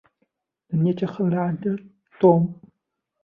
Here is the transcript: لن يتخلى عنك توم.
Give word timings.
لن 0.73 0.87
يتخلى 0.87 1.35
عنك 1.37 1.83
توم. 2.21 2.61